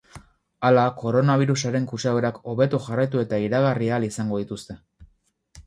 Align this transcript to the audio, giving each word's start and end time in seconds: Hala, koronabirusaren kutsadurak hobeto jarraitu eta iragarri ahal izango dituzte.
Hala, 0.69 0.85
koronabirusaren 1.01 1.85
kutsadurak 1.91 2.41
hobeto 2.53 2.81
jarraitu 2.87 3.23
eta 3.27 3.41
iragarri 3.47 3.93
ahal 3.93 4.11
izango 4.11 4.43
dituzte. 4.45 4.81